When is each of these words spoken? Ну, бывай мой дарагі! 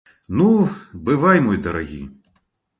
Ну, 0.39 0.47
бывай 1.11 1.45
мой 1.45 1.61
дарагі! 1.69 2.03